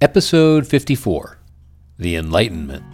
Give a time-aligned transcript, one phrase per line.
[0.00, 1.38] Episode 54
[1.98, 2.84] The Enlightenment.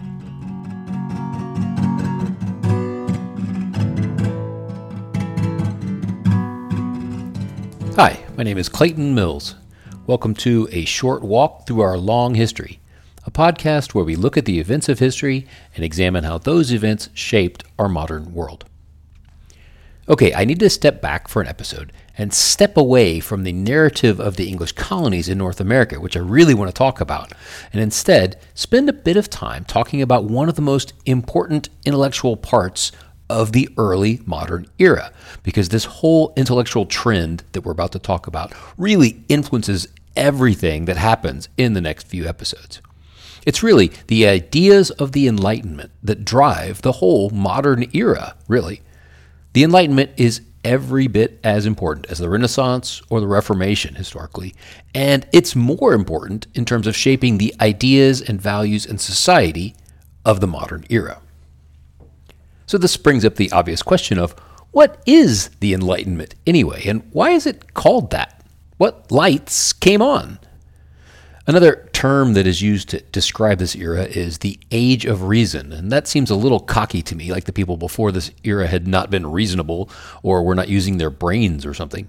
[7.97, 9.57] Hi, my name is Clayton Mills.
[10.07, 12.81] Welcome to A Short Walk Through Our Long History,
[13.27, 17.11] a podcast where we look at the events of history and examine how those events
[17.13, 18.65] shaped our modern world.
[20.07, 24.21] Okay, I need to step back for an episode and step away from the narrative
[24.21, 27.33] of the English colonies in North America, which I really want to talk about,
[27.73, 32.37] and instead spend a bit of time talking about one of the most important intellectual
[32.37, 32.93] parts
[33.31, 35.11] of the early modern era,
[35.43, 40.99] because this whole intellectual trend that we're about to talk about really influences everything that
[40.99, 42.83] happens in the next few episodes.
[43.47, 48.83] It's really the ideas of the Enlightenment that drive the whole modern era, really.
[49.55, 54.53] The Enlightenment is every bit as important as the Renaissance or the Reformation historically,
[54.97, 59.77] and it's more important in terms of shaping the ideas and values and society
[60.25, 61.21] of the modern era.
[62.67, 64.33] So, this brings up the obvious question of
[64.73, 68.45] what is the Enlightenment anyway, and why is it called that?
[68.77, 70.41] What lights came on?
[71.47, 75.93] Another term that is used to describe this era is the Age of Reason, and
[75.93, 79.11] that seems a little cocky to me, like the people before this era had not
[79.11, 79.91] been reasonable
[80.23, 82.09] or were not using their brains or something.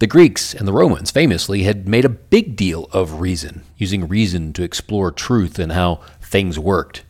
[0.00, 4.52] The Greeks and the Romans famously had made a big deal of reason, using reason
[4.52, 7.04] to explore truth and how things worked.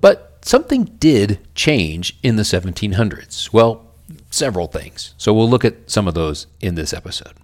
[0.00, 3.52] But something did change in the 1700s.
[3.52, 3.86] Well,
[4.30, 5.14] several things.
[5.18, 7.34] So we'll look at some of those in this episode.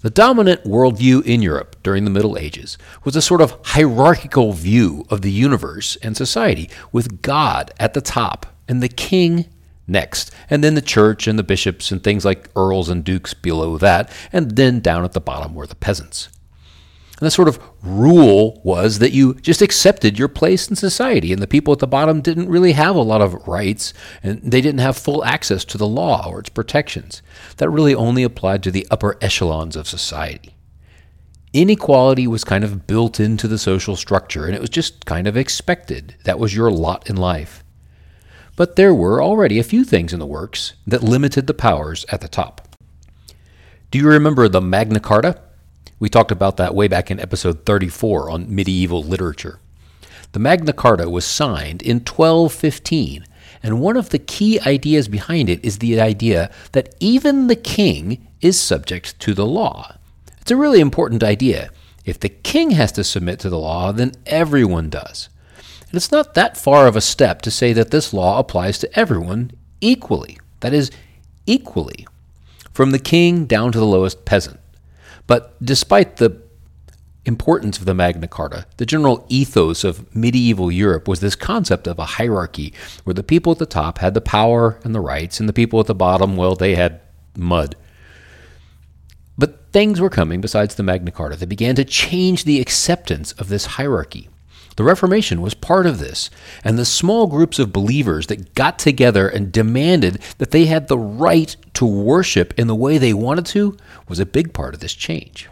[0.00, 5.04] The dominant worldview in Europe during the Middle Ages was a sort of hierarchical view
[5.10, 9.46] of the universe and society, with God at the top and the king
[9.88, 13.76] next, and then the church and the bishops and things like earls and dukes below
[13.78, 16.28] that, and then down at the bottom were the peasants.
[17.20, 21.42] And the sort of rule was that you just accepted your place in society, and
[21.42, 24.80] the people at the bottom didn't really have a lot of rights, and they didn't
[24.80, 27.20] have full access to the law or its protections.
[27.56, 30.54] That really only applied to the upper echelons of society.
[31.52, 35.36] Inequality was kind of built into the social structure, and it was just kind of
[35.36, 36.14] expected.
[36.22, 37.64] That was your lot in life.
[38.54, 42.20] But there were already a few things in the works that limited the powers at
[42.20, 42.76] the top.
[43.90, 45.40] Do you remember the Magna Carta?
[46.00, 49.58] We talked about that way back in episode 34 on medieval literature.
[50.32, 53.24] The Magna Carta was signed in 1215,
[53.62, 58.28] and one of the key ideas behind it is the idea that even the king
[58.40, 59.96] is subject to the law.
[60.40, 61.70] It's a really important idea.
[62.04, 65.28] If the king has to submit to the law, then everyone does.
[65.56, 68.98] And it's not that far of a step to say that this law applies to
[68.98, 70.38] everyone equally.
[70.60, 70.90] That is,
[71.46, 72.06] equally.
[72.72, 74.60] From the king down to the lowest peasant.
[75.28, 76.42] But despite the
[77.24, 81.98] importance of the Magna Carta, the general ethos of medieval Europe was this concept of
[81.98, 82.72] a hierarchy
[83.04, 85.78] where the people at the top had the power and the rights, and the people
[85.78, 87.00] at the bottom, well, they had
[87.36, 87.76] mud.
[89.36, 93.48] But things were coming besides the Magna Carta that began to change the acceptance of
[93.48, 94.30] this hierarchy.
[94.78, 96.30] The Reformation was part of this,
[96.62, 100.96] and the small groups of believers that got together and demanded that they had the
[100.96, 104.94] right to worship in the way they wanted to was a big part of this
[104.94, 105.48] change.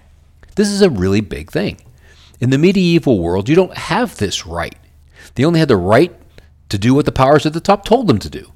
[0.54, 1.78] This is a really big thing.
[2.38, 4.76] In the medieval world, you don't have this right.
[5.34, 6.14] They only had the right
[6.68, 8.52] to do what the powers at the top told them to do.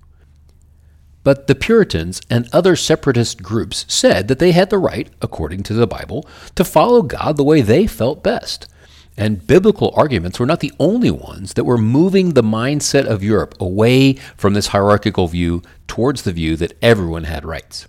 [1.25, 5.75] But the Puritans and other separatist groups said that they had the right, according to
[5.75, 8.69] the Bible, to follow God the way they felt best.
[9.17, 13.55] And biblical arguments were not the only ones that were moving the mindset of Europe
[13.61, 17.87] away from this hierarchical view towards the view that everyone had rights.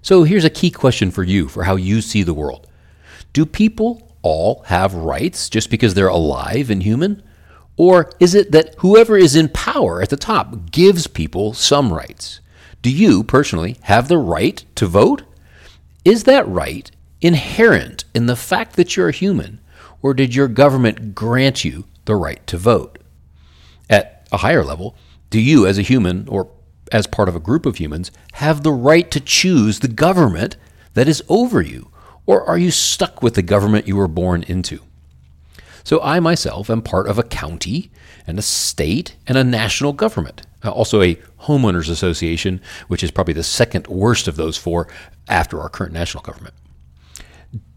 [0.00, 2.68] So here's a key question for you for how you see the world
[3.32, 7.22] Do people all have rights just because they're alive and human?
[7.76, 12.40] Or is it that whoever is in power at the top gives people some rights?
[12.82, 15.24] Do you personally have the right to vote?
[16.04, 16.90] Is that right
[17.20, 19.60] inherent in the fact that you're human?
[20.06, 23.00] Or did your government grant you the right to vote?
[23.90, 24.94] At a higher level,
[25.30, 26.48] do you, as a human or
[26.92, 30.56] as part of a group of humans, have the right to choose the government
[30.94, 31.90] that is over you?
[32.24, 34.78] Or are you stuck with the government you were born into?
[35.82, 37.90] So I myself am part of a county
[38.28, 43.34] and a state and a national government, uh, also a homeowners association, which is probably
[43.34, 44.86] the second worst of those four
[45.26, 46.54] after our current national government.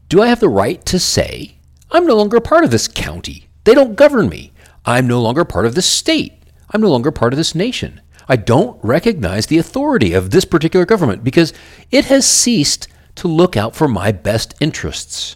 [0.09, 1.55] Do I have the right to say
[1.91, 3.49] I'm no longer part of this county.
[3.63, 4.51] They don't govern me.
[4.85, 6.33] I'm no longer part of this state.
[6.71, 8.01] I'm no longer part of this nation.
[8.27, 11.51] I don't recognize the authority of this particular government because
[11.89, 15.35] it has ceased to look out for my best interests.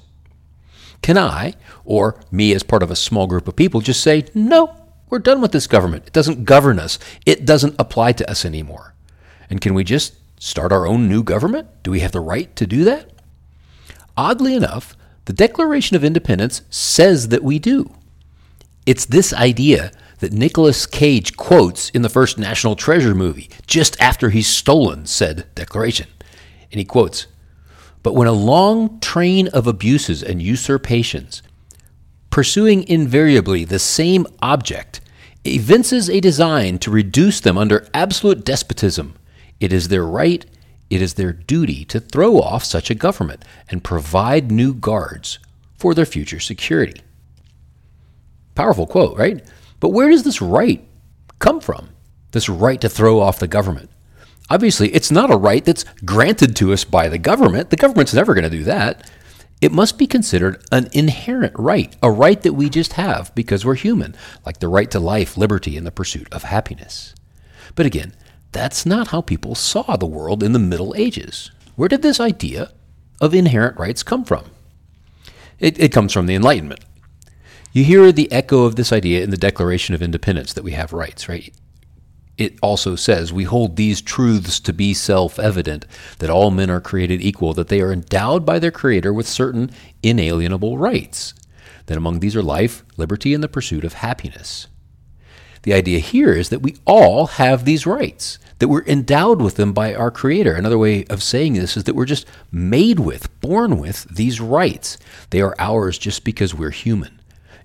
[1.02, 4.76] Can I, or me as part of a small group of people, just say, no,
[5.10, 6.06] we're done with this government.
[6.08, 8.94] It doesn't govern us, it doesn't apply to us anymore?
[9.50, 11.68] And can we just start our own new government?
[11.84, 13.12] Do we have the right to do that?
[14.16, 17.94] Oddly enough, the Declaration of Independence says that we do.
[18.86, 24.30] It's this idea that Nicolas Cage quotes in the first National Treasure movie, just after
[24.30, 26.08] he's stolen said declaration.
[26.72, 27.28] And he quotes,
[28.04, 31.42] But when a long train of abuses and usurpations,
[32.30, 35.00] pursuing invariably the same object,
[35.46, 39.16] evinces a design to reduce them under absolute despotism,
[39.60, 40.46] it is their right,
[40.94, 45.40] it is their duty to throw off such a government and provide new guards
[45.76, 47.02] for their future security.
[48.54, 49.44] Powerful quote, right?
[49.80, 50.88] But where does this right
[51.40, 51.90] come from?
[52.32, 53.90] This right to throw off the government?
[54.52, 57.72] Obviously, it's not a right that's granted to us by the government.
[57.72, 59.10] The government's never going to do that.
[59.62, 63.74] It must be considered an inherent right, a right that we just have because we're
[63.74, 67.16] human, like the right to life, liberty, and the pursuit of happiness.
[67.74, 68.14] But again,
[68.54, 71.52] that's not how people saw the world in the Middle Ages.
[71.76, 72.72] Where did this idea
[73.20, 74.46] of inherent rights come from?
[75.60, 76.82] It, it comes from the Enlightenment.
[77.72, 80.94] You hear the echo of this idea in the Declaration of Independence that we have
[80.94, 81.52] rights, right?
[82.38, 85.86] It also says, We hold these truths to be self evident
[86.20, 89.72] that all men are created equal, that they are endowed by their Creator with certain
[90.02, 91.34] inalienable rights.
[91.88, 94.68] That among these are life, liberty, and the pursuit of happiness.
[95.64, 99.74] The idea here is that we all have these rights, that we're endowed with them
[99.74, 100.54] by our Creator.
[100.54, 104.98] Another way of saying this is that we're just made with, born with these rights.
[105.32, 107.20] They are ours just because we're human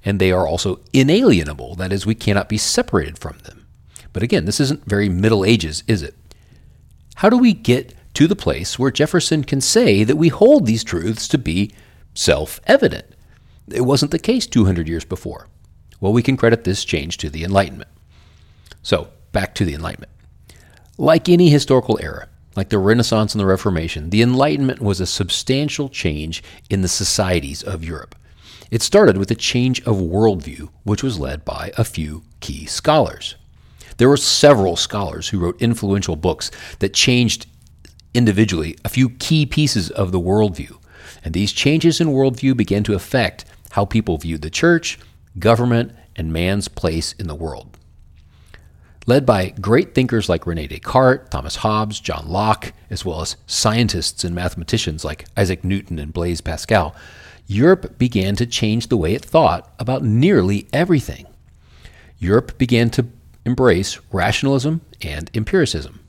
[0.05, 1.77] and they are also inalienable.
[1.77, 3.69] That is, we cannot be separated from them.
[4.13, 6.17] But again, this isn't very Middle Ages, is it?
[7.15, 10.83] How do we get to the place where Jefferson can say that we hold these
[10.83, 11.71] truths to be
[12.13, 13.07] self evident?
[13.69, 15.47] It wasn't the case 200 years before.
[16.01, 17.91] Well, we can credit this change to the Enlightenment.
[18.83, 20.11] So, back to the Enlightenment.
[21.01, 25.89] Like any historical era, like the Renaissance and the Reformation, the Enlightenment was a substantial
[25.89, 28.17] change in the societies of Europe.
[28.73, 33.37] It started with a change of worldview, which was led by a few key scholars.
[33.99, 36.51] There were several scholars who wrote influential books
[36.81, 37.47] that changed
[38.13, 40.79] individually a few key pieces of the worldview.
[41.23, 44.99] And these changes in worldview began to affect how people viewed the church,
[45.39, 47.78] government, and man's place in the world.
[49.09, 54.23] Led by great thinkers like Rene Descartes, Thomas Hobbes, John Locke, as well as scientists
[54.23, 56.95] and mathematicians like Isaac Newton and Blaise Pascal,
[57.47, 61.27] Europe began to change the way it thought about nearly everything.
[62.19, 63.07] Europe began to
[63.47, 66.01] embrace rationalism and empiricism.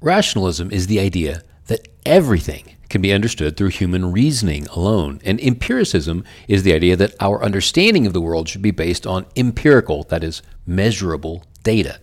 [0.00, 6.24] Rationalism is the idea that everything can be understood through human reasoning alone, and empiricism
[6.48, 10.24] is the idea that our understanding of the world should be based on empirical, that
[10.24, 12.00] is, measurable data.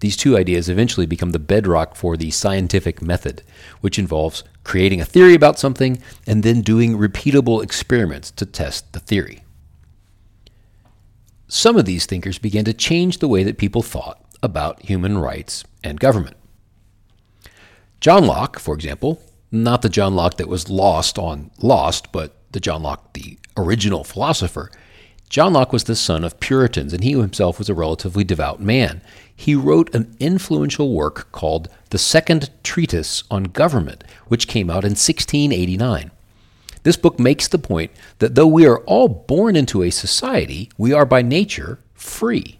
[0.00, 3.42] These two ideas eventually become the bedrock for the scientific method,
[3.80, 9.00] which involves creating a theory about something and then doing repeatable experiments to test the
[9.00, 9.44] theory.
[11.48, 15.64] Some of these thinkers began to change the way that people thought about human rights
[15.84, 16.36] and government.
[18.00, 19.22] John Locke, for example,
[19.52, 24.04] not the John Locke that was lost on Lost, but the John Locke, the original
[24.04, 24.70] philosopher,
[25.30, 29.00] John Locke was the son of Puritans, and he himself was a relatively devout man.
[29.34, 34.90] He wrote an influential work called The Second Treatise on Government, which came out in
[34.90, 36.10] 1689.
[36.82, 40.92] This book makes the point that though we are all born into a society, we
[40.92, 42.58] are by nature free.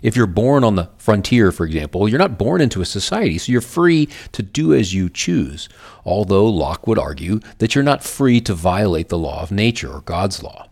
[0.00, 3.50] If you're born on the frontier, for example, you're not born into a society, so
[3.50, 5.68] you're free to do as you choose.
[6.04, 10.02] Although Locke would argue that you're not free to violate the law of nature or
[10.02, 10.68] God's law.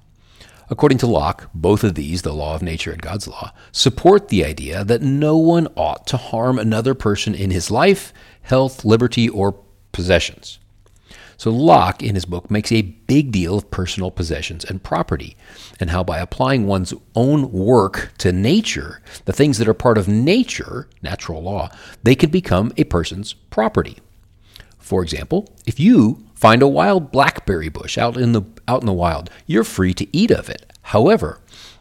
[0.70, 4.44] According to Locke, both of these, the law of nature and God's law, support the
[4.44, 9.56] idea that no one ought to harm another person in his life, health, liberty, or
[9.92, 10.58] possessions.
[11.36, 15.36] So Locke, in his book, makes a big deal of personal possessions and property,
[15.80, 20.08] and how by applying one's own work to nature, the things that are part of
[20.08, 21.70] nature, natural law,
[22.02, 23.98] they can become a person's property.
[24.78, 28.92] For example, if you find a wild blackberry bush out in the out in the
[28.92, 30.70] wild, you're free to eat of it.
[30.82, 31.40] However,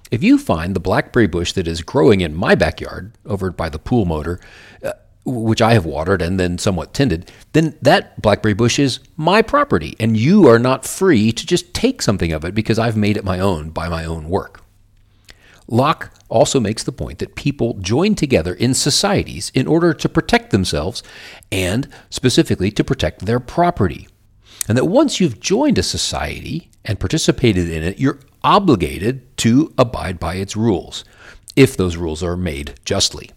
[0.10, 3.78] if you find the blackberry bush that is growing in my backyard over by the
[3.78, 4.40] pool motor,
[4.82, 4.94] uh,
[5.26, 9.98] which I have watered and then somewhat tended, then that blackberry bush is my property,
[10.00, 13.26] and you are not free to just take something of it because I've made it
[13.26, 14.62] my own by my own work.
[15.68, 20.52] Locke also makes the point that people join together in societies in order to protect
[20.52, 21.04] themselves
[21.52, 24.08] and specifically to protect their property.
[24.68, 30.20] And that once you've joined a society and participated in it, you're obligated to abide
[30.20, 31.06] by its rules,
[31.56, 33.30] if those rules are made justly.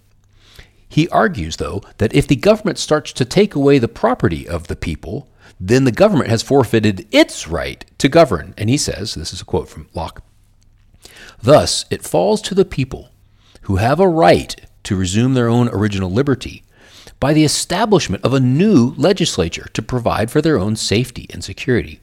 [0.89, 4.77] He argues, though, that if the government starts to take away the property of the
[4.77, 8.55] people, then the government has forfeited its right to govern.
[8.57, 10.23] And he says, this is a quote from Locke
[11.43, 13.11] Thus, it falls to the people
[13.63, 16.63] who have a right to resume their own original liberty
[17.19, 22.01] by the establishment of a new legislature to provide for their own safety and security.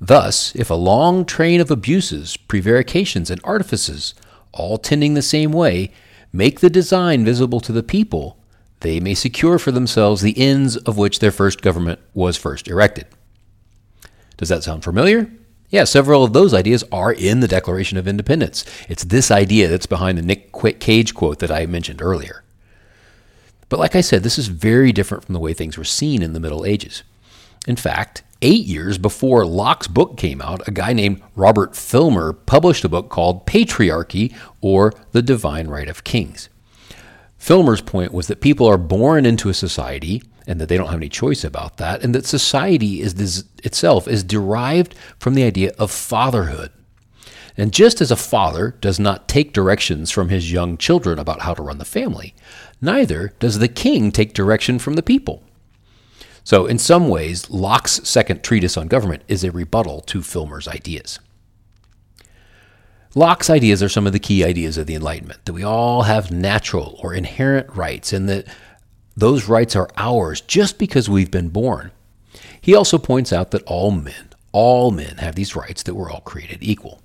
[0.00, 4.14] Thus, if a long train of abuses, prevarications, and artifices,
[4.52, 5.90] all tending the same way,
[6.32, 8.38] make the design visible to the people,
[8.80, 13.06] they may secure for themselves the ends of which their first government was first erected.
[14.36, 15.30] Does that sound familiar?
[15.70, 18.64] Yeah, several of those ideas are in the Declaration of Independence.
[18.88, 22.44] It's this idea that's behind the Nick Cage quote that I mentioned earlier.
[23.68, 26.32] But like I said, this is very different from the way things were seen in
[26.32, 27.02] the Middle Ages.
[27.66, 32.84] In fact, eight years before Locke's book came out, a guy named Robert Filmer published
[32.84, 36.48] a book called Patriarchy or The Divine Right of Kings.
[37.36, 40.96] Filmer's point was that people are born into a society and that they don't have
[40.96, 45.72] any choice about that, and that society is this, itself is derived from the idea
[45.78, 46.72] of fatherhood.
[47.58, 51.54] And just as a father does not take directions from his young children about how
[51.54, 52.34] to run the family,
[52.80, 55.42] neither does the king take direction from the people.
[56.44, 61.18] So, in some ways, Locke's second treatise on government is a rebuttal to Filmer's ideas.
[63.14, 66.30] Locke's ideas are some of the key ideas of the Enlightenment that we all have
[66.30, 68.46] natural or inherent rights and that
[69.16, 71.90] those rights are ours just because we've been born.
[72.60, 76.20] He also points out that all men, all men have these rights that we're all
[76.20, 77.02] created equal.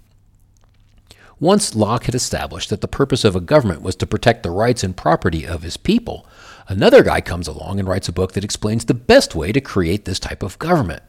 [1.44, 4.84] Once Locke had established that the purpose of a government was to protect the rights
[4.84, 6.26] and property of his people,
[6.68, 10.06] Another guy comes along and writes a book that explains the best way to create
[10.06, 11.04] this type of government.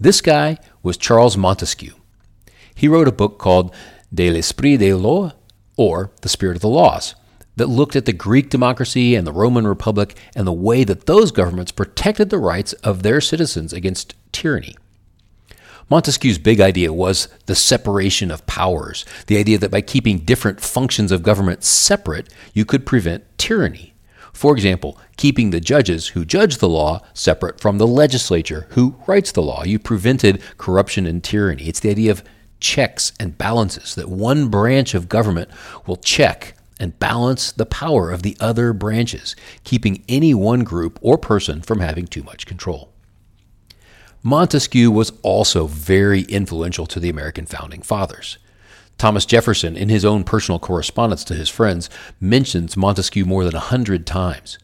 [0.00, 1.94] This guy was Charles Montesquieu.
[2.74, 3.72] He wrote a book called
[4.12, 5.32] De l'Esprit des Lois,
[5.76, 7.14] or The Spirit of the Laws,
[7.56, 11.30] that looked at the Greek democracy and the Roman Republic and the way that those
[11.30, 14.74] governments protected the rights of their citizens against tyranny.
[15.90, 21.12] Montesquieu's big idea was the separation of powers, the idea that by keeping different functions
[21.12, 23.94] of government separate, you could prevent tyranny.
[24.32, 29.30] For example, keeping the judges who judge the law separate from the legislature who writes
[29.30, 29.62] the law.
[29.62, 31.68] You prevented corruption and tyranny.
[31.68, 32.24] It's the idea of
[32.58, 35.50] checks and balances, that one branch of government
[35.86, 41.18] will check and balance the power of the other branches, keeping any one group or
[41.18, 42.93] person from having too much control.
[44.26, 48.38] Montesquieu was also very influential to the American founding fathers.
[48.96, 53.60] Thomas Jefferson, in his own personal correspondence to his friends, mentions Montesquieu more than a
[53.60, 54.58] hundred times.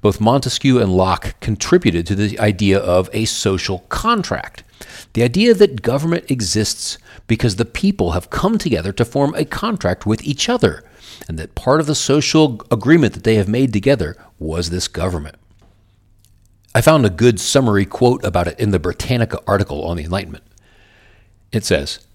[0.00, 4.62] Both Montesquieu and Locke contributed to the idea of a social contract,
[5.14, 10.06] the idea that government exists because the people have come together to form a contract
[10.06, 10.84] with each other,
[11.26, 15.34] and that part of the social agreement that they have made together was this government.
[16.72, 20.44] I found a good summary quote about it in the Britannica article on the Enlightenment.
[21.50, 22.06] It says,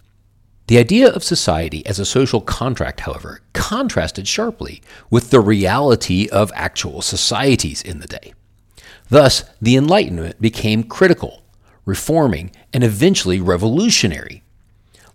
[0.67, 6.51] the idea of society as a social contract, however, contrasted sharply with the reality of
[6.55, 8.33] actual societies in the day.
[9.09, 11.43] Thus, the Enlightenment became critical,
[11.85, 14.41] reforming, and eventually revolutionary.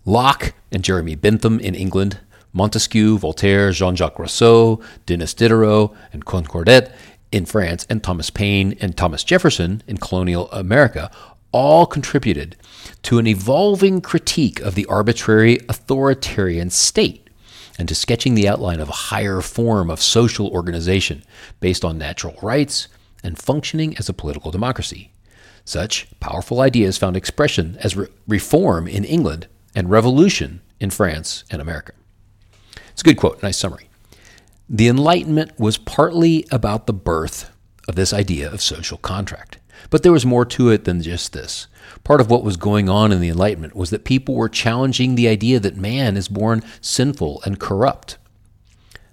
[0.05, 2.19] Locke and Jeremy Bentham in England,
[2.53, 6.93] Montesquieu, Voltaire, Jean Jacques Rousseau, Denis Diderot, and Condorcet
[7.31, 11.09] in France, and Thomas Paine and Thomas Jefferson in colonial America
[11.51, 12.55] all contributed
[13.03, 17.29] to an evolving critique of the arbitrary authoritarian state
[17.77, 21.23] and to sketching the outline of a higher form of social organization
[21.59, 22.87] based on natural rights
[23.23, 25.11] and functioning as a political democracy.
[25.65, 31.61] Such powerful ideas found expression as re- reform in England and revolution in France and
[31.61, 31.93] America.
[32.89, 33.90] It's a good quote, nice summary.
[34.73, 37.51] The Enlightenment was partly about the birth
[37.89, 39.57] of this idea of social contract.
[39.89, 41.67] But there was more to it than just this.
[42.05, 45.27] Part of what was going on in the Enlightenment was that people were challenging the
[45.27, 48.17] idea that man is born sinful and corrupt.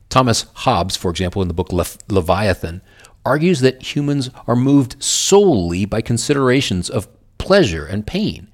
[0.09, 2.81] Thomas Hobbes, for example, in the book Le- Leviathan,
[3.27, 8.47] argues that humans are moved solely by considerations of pleasure and pain.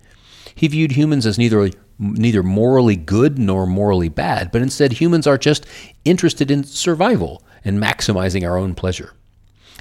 [0.54, 1.70] He viewed humans as neither
[2.12, 5.66] neither morally good nor morally bad, but instead humans are just
[6.04, 9.14] interested in survival and maximizing our own pleasure.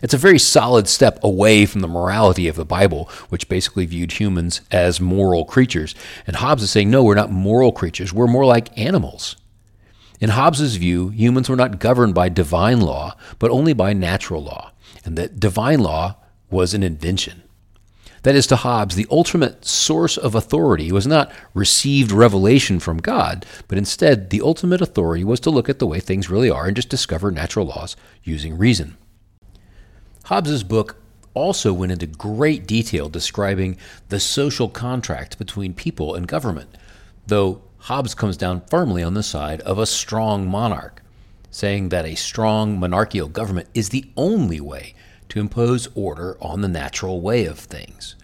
[0.02, 4.14] It's a very solid step away from the morality of the Bible, which basically viewed
[4.14, 5.96] humans as moral creatures.
[6.28, 8.12] And Hobbes is saying, no, we're not moral creatures.
[8.12, 9.38] We're more like animals.
[10.20, 14.72] In Hobbes's view, humans were not governed by divine law, but only by natural law,
[15.04, 16.16] and that divine law
[16.50, 17.44] was an invention.
[18.24, 23.46] That is, to Hobbes, the ultimate source of authority was not received revelation from God,
[23.68, 26.76] but instead the ultimate authority was to look at the way things really are and
[26.76, 28.98] just discover natural laws using reason.
[30.26, 30.96] Hobbes's book
[31.34, 33.78] also went into great detail describing
[34.08, 36.78] the social contract between people and government,
[37.28, 41.02] though Hobbes comes down firmly on the side of a strong monarch,
[41.52, 44.96] saying that a strong monarchical government is the only way
[45.30, 48.16] to impose order on the natural way of things.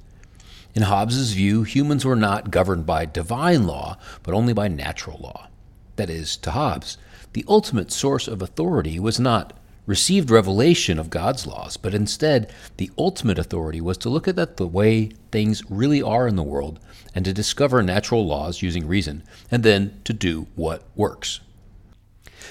[0.75, 5.47] In Hobbes's view, humans were not governed by divine law, but only by natural law.
[5.95, 6.97] That is, to Hobbes,
[7.33, 9.53] the ultimate source of authority was not
[9.85, 14.67] received revelation of God's laws, but instead the ultimate authority was to look at the
[14.67, 16.79] way things really are in the world
[17.15, 21.39] and to discover natural laws using reason, and then to do what works.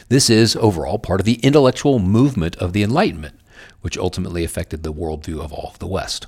[0.08, 3.38] This is, overall, part of the intellectual movement of the Enlightenment,
[3.80, 6.26] which ultimately affected the worldview of all of the West.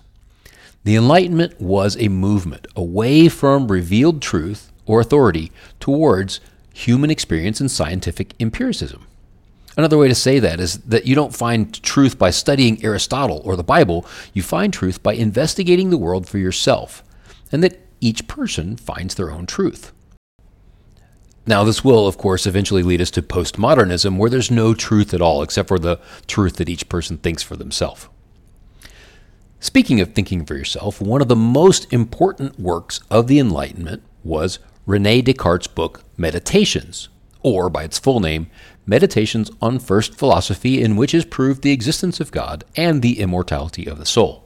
[0.85, 6.41] The Enlightenment was a movement away from revealed truth or authority towards
[6.73, 9.07] human experience and scientific empiricism.
[9.77, 13.57] Another way to say that is that you don't find truth by studying Aristotle or
[13.57, 17.05] the Bible, you find truth by investigating the world for yourself,
[17.53, 19.93] and that each person finds their own truth.
[21.51, 25.21] Now, this will, of course, eventually lead us to postmodernism, where there's no truth at
[25.21, 28.09] all except for the truth that each person thinks for themselves.
[29.59, 34.61] Speaking of thinking for yourself, one of the most important works of the Enlightenment was
[34.87, 37.09] Rene Descartes' book Meditations,
[37.43, 38.49] or by its full name,
[38.87, 43.89] Meditations on First Philosophy, in which is proved the existence of God and the immortality
[43.89, 44.45] of the soul.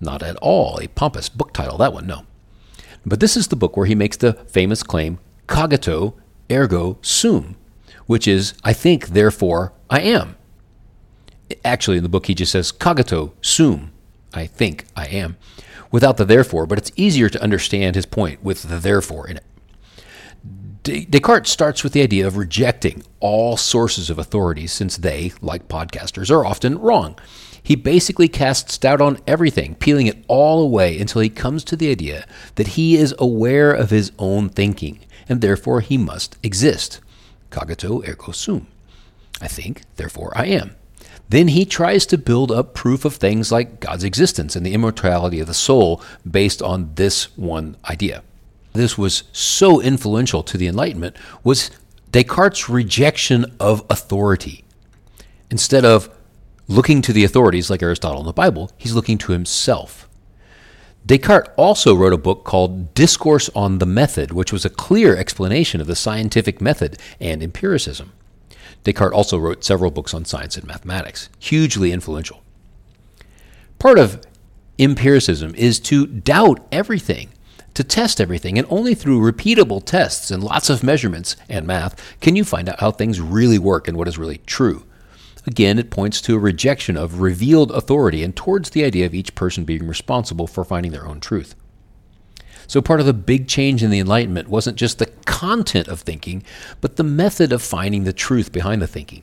[0.00, 2.26] Not at all a pompous book title, that one, no.
[3.06, 6.14] But this is the book where he makes the famous claim, cogito
[6.50, 7.56] ergo sum,
[8.06, 10.36] which is, I think, therefore I am.
[11.64, 13.92] Actually, in the book, he just says cogito sum,
[14.34, 15.36] I think I am,
[15.90, 19.44] without the therefore, but it's easier to understand his point with the therefore in it.
[21.10, 26.30] Descartes starts with the idea of rejecting all sources of authority since they, like podcasters,
[26.30, 27.18] are often wrong.
[27.60, 31.90] He basically casts doubt on everything, peeling it all away until he comes to the
[31.90, 37.00] idea that he is aware of his own thinking, and therefore he must exist.
[37.50, 38.66] Cogito ergo sum.
[39.40, 40.76] I think, therefore I am.
[41.28, 45.40] Then he tries to build up proof of things like God's existence and the immortality
[45.40, 48.22] of the soul based on this one idea
[48.76, 51.70] this was so influential to the Enlightenment was
[52.12, 54.64] Descartes' rejection of authority.
[55.50, 56.10] Instead of
[56.68, 60.05] looking to the authorities like Aristotle in the Bible, he's looking to himself.
[61.06, 65.80] Descartes also wrote a book called Discourse on the Method, which was a clear explanation
[65.80, 68.12] of the scientific method and empiricism.
[68.82, 72.42] Descartes also wrote several books on science and mathematics, hugely influential.
[73.78, 74.20] Part of
[74.78, 77.30] empiricism is to doubt everything
[77.76, 82.34] to test everything, and only through repeatable tests and lots of measurements and math can
[82.34, 84.82] you find out how things really work and what is really true.
[85.46, 89.34] Again, it points to a rejection of revealed authority and towards the idea of each
[89.34, 91.54] person being responsible for finding their own truth.
[92.66, 96.42] So, part of the big change in the Enlightenment wasn't just the content of thinking,
[96.80, 99.22] but the method of finding the truth behind the thinking.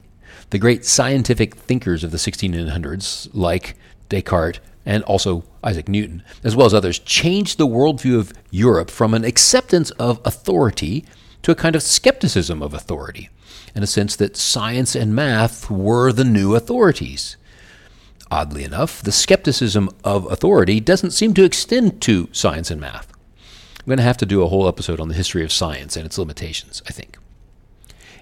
[0.52, 3.76] The great scientific thinkers of the 1600s, like
[4.08, 9.14] Descartes, and also Isaac Newton, as well as others, changed the worldview of Europe from
[9.14, 11.06] an acceptance of authority
[11.44, 13.30] to a kind of skepticism of authority,
[13.76, 17.38] in a sense that science and math were the new authorities.
[18.32, 23.14] Oddly enough, the skepticism of authority doesn't seem to extend to science and math.
[23.80, 26.06] I'm going to have to do a whole episode on the history of science and
[26.06, 27.18] its limitations, I think.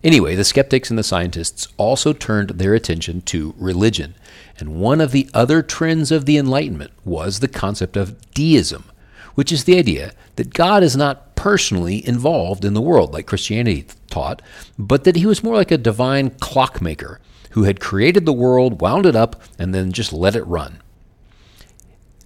[0.03, 4.15] Anyway, the skeptics and the scientists also turned their attention to religion.
[4.57, 8.90] And one of the other trends of the Enlightenment was the concept of deism,
[9.35, 13.85] which is the idea that God is not personally involved in the world like Christianity
[14.09, 14.41] taught,
[14.77, 17.19] but that he was more like a divine clockmaker
[17.51, 20.81] who had created the world, wound it up, and then just let it run.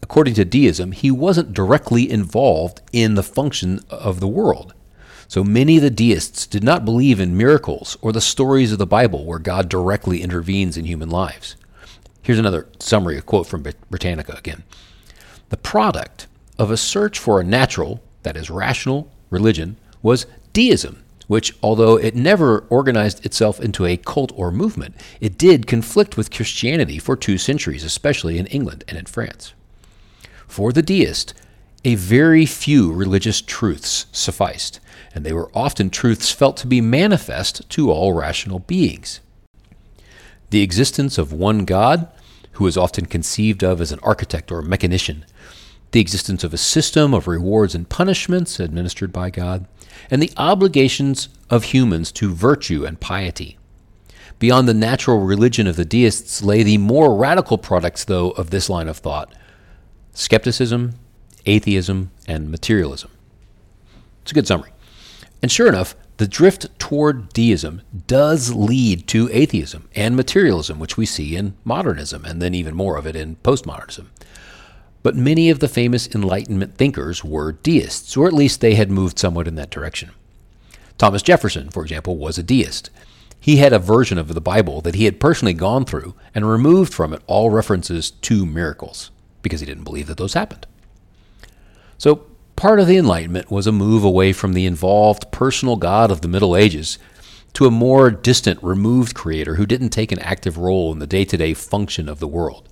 [0.04, 4.74] According to deism, he wasn't directly involved in the function of the world.
[5.28, 8.86] So many of the deists did not believe in miracles or the stories of the
[8.86, 11.56] Bible where God directly intervenes in human lives.
[12.22, 14.64] Here's another summary, a quote from Britannica again.
[15.50, 21.54] The product of a search for a natural, that is, rational religion was deism, which,
[21.62, 27.00] although it never organized itself into a cult or movement, it did conflict with Christianity
[27.00, 29.54] for two centuries, especially in England and in France.
[30.48, 31.34] For the deist,
[31.84, 34.80] a very few religious truths sufficed,
[35.14, 39.20] and they were often truths felt to be manifest to all rational beings.
[40.50, 42.08] The existence of one God,
[42.54, 45.26] who is often conceived of as an architect or a mechanician,
[45.96, 49.66] the existence of a system of rewards and punishments administered by God,
[50.12, 53.58] and the obligations of humans to virtue and piety.
[54.38, 58.70] Beyond the natural religion of the deists lay the more radical products, though, of this
[58.70, 59.34] line of thought
[60.12, 60.96] skepticism,
[61.46, 63.12] atheism, and materialism.
[64.24, 64.72] It's a good summary.
[65.42, 71.06] And sure enough, the drift toward deism does lead to atheism and materialism, which we
[71.06, 74.08] see in modernism, and then even more of it in postmodernism.
[75.06, 79.20] But many of the famous Enlightenment thinkers were deists, or at least they had moved
[79.20, 80.10] somewhat in that direction.
[80.98, 82.90] Thomas Jefferson, for example, was a deist.
[83.40, 86.92] He had a version of the Bible that he had personally gone through and removed
[86.92, 89.12] from it all references to miracles
[89.44, 90.66] because he didn't believe that those happened.
[92.00, 96.22] So, part of the Enlightenment was a move away from the involved personal God of
[96.22, 96.98] the Middle Ages
[97.54, 101.26] to a more distant, removed creator who didn't take an active role in the day
[101.26, 102.70] to day function of the world.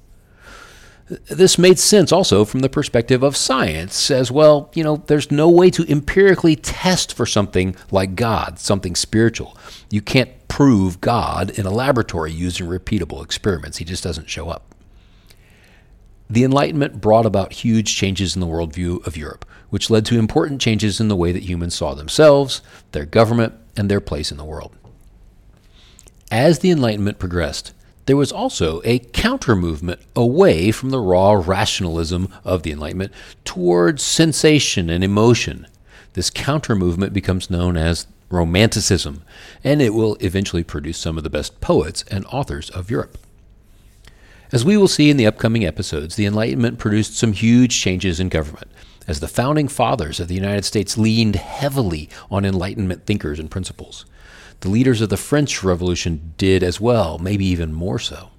[1.08, 4.72] This made sense also from the perspective of science, as well.
[4.74, 9.58] You know, there's no way to empirically test for something like God, something spiritual.
[9.90, 14.74] You can't prove God in a laboratory using repeatable experiments, He just doesn't show up.
[16.30, 20.62] The Enlightenment brought about huge changes in the worldview of Europe, which led to important
[20.62, 22.62] changes in the way that humans saw themselves,
[22.92, 24.76] their government, and their place in the world.
[26.32, 27.74] As the Enlightenment progressed,
[28.06, 33.14] there was also a counter movement away from the raw rationalism of the Enlightenment
[33.46, 35.68] towards sensation and emotion.
[36.14, 39.24] This counter movement becomes known as Romanticism,
[39.64, 43.18] and it will eventually produce some of the best poets and authors of Europe.
[44.52, 48.30] As we will see in the upcoming episodes, the Enlightenment produced some huge changes in
[48.30, 48.70] government,
[49.08, 54.06] as the founding fathers of the United States leaned heavily on Enlightenment thinkers and principles.
[54.64, 58.30] The leaders of the French Revolution did as well, maybe even more so.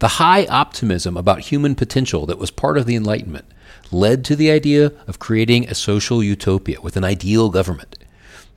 [0.00, 3.44] The high optimism about human potential that was part of the Enlightenment
[3.92, 8.00] led to the idea of creating a social utopia with an ideal government.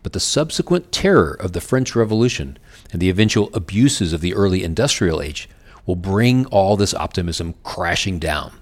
[0.01, 2.57] But the subsequent terror of the French Revolution
[2.91, 5.47] and the eventual abuses of the early industrial age
[5.85, 8.53] will bring all this optimism crashing down.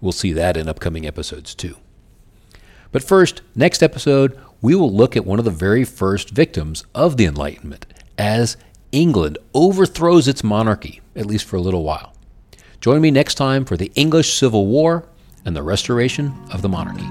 [0.00, 1.76] We'll see that in upcoming episodes too.
[2.90, 7.16] But first, next episode, we will look at one of the very first victims of
[7.16, 7.86] the Enlightenment
[8.18, 8.56] as
[8.92, 12.14] England overthrows its monarchy, at least for a little while.
[12.80, 15.06] Join me next time for the English Civil War
[15.44, 17.06] and the restoration of the monarchy.